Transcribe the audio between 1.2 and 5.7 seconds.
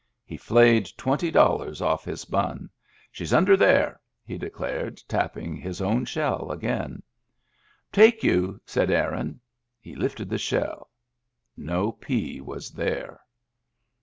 dollars oflF his bun." She's under there," he declared, tapping